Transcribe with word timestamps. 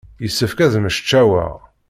Yessefk 0.23 0.59
ad 0.65 0.73
mmecčaweɣ. 0.79 1.53